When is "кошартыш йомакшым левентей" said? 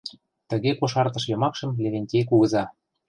0.79-2.23